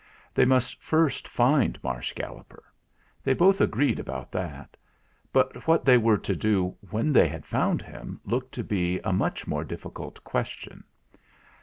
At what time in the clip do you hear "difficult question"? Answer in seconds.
9.63-10.83